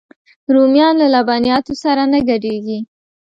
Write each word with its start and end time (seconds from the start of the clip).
رومیان 0.53 0.93
له 1.01 1.07
لبنیاتو 1.13 1.73
سره 1.83 2.03
نه 2.11 2.19
ګډېږي 2.29 2.79